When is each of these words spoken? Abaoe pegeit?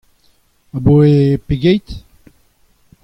Abaoe 0.77 1.37
pegeit? 1.47 1.89